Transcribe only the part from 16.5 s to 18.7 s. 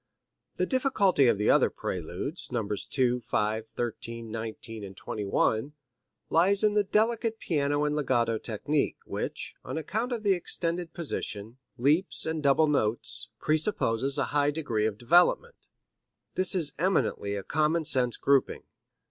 is eminently a common sense grouping.